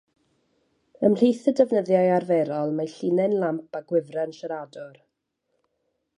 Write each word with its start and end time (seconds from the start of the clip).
Ymhlith 1.09 1.43
y 1.51 1.53
defnyddiau 1.59 2.09
arferol 2.15 2.73
mae 2.81 2.91
llinyn 2.95 3.37
lamp 3.45 3.79
a 3.81 3.83
gwifren 3.93 4.35
siaradwr. 4.41 4.99